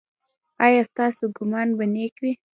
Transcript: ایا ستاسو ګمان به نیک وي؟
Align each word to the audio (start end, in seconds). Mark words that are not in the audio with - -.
ایا 0.65 0.81
ستاسو 0.89 1.23
ګمان 1.37 1.67
به 1.77 1.85
نیک 1.93 2.15
وي؟ 2.21 2.33